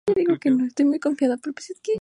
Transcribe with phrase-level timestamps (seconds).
[0.07, 1.85] Su hijo mayor, Sir Tim Berners-Lee, inventó el World Wide Web.